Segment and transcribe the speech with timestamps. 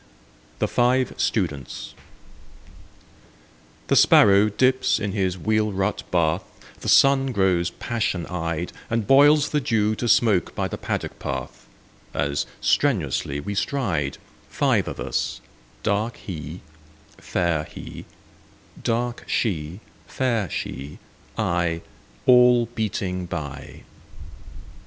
[0.57, 1.93] THE FIVE STUDENTS
[3.85, 6.43] THE sparrow dips in his wheel rut bath,
[6.79, 11.67] The sun grows passionate eyed, And boils the dew to smoke by the paddock path;
[12.15, 14.17] As strenuously we stride,—
[14.49, 15.39] Five of us;
[15.83, 16.61] dark He,
[17.19, 18.05] fair He,
[18.81, 20.97] dark She, fair She,
[21.37, 21.81] I,
[22.25, 23.83] All beating by.